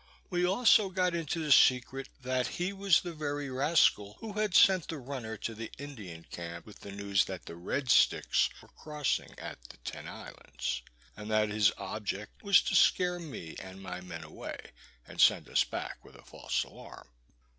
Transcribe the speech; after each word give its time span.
We 0.31 0.43
also 0.47 0.89
got 0.89 1.13
into 1.13 1.43
the 1.43 1.51
secret, 1.51 2.09
that 2.23 2.47
he 2.57 2.73
was 2.73 3.01
the 3.01 3.13
very 3.13 3.51
rascal 3.51 4.15
who 4.19 4.33
had 4.33 4.55
sent 4.55 4.87
the 4.87 4.97
runner 4.97 5.37
to 5.37 5.53
the 5.53 5.69
Indian 5.77 6.23
camp, 6.31 6.65
with 6.65 6.79
the 6.79 6.91
news 6.91 7.25
that 7.25 7.45
the 7.45 7.55
"red 7.55 7.87
sticks" 7.91 8.49
were 8.63 8.69
crossing 8.69 9.37
at 9.37 9.59
the 9.69 9.77
Ten 9.77 10.07
Islands; 10.07 10.81
and 11.15 11.29
that 11.29 11.49
his 11.49 11.71
object 11.77 12.41
was 12.41 12.63
to 12.63 12.73
scare 12.75 13.19
me 13.19 13.55
and 13.59 13.79
my 13.79 14.01
men 14.01 14.23
away, 14.23 14.71
and 15.07 15.21
send 15.21 15.47
us 15.47 15.63
back 15.63 16.03
with 16.03 16.15
a 16.15 16.23
false 16.25 16.63
alarm. 16.63 17.07